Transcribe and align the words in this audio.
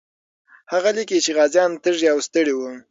هغه 0.71 0.89
لیکي 0.97 1.17
چې 1.25 1.31
غازیان 1.37 1.71
تږي 1.83 2.07
او 2.13 2.19
ستړي 2.27 2.53
وو. 2.55 2.71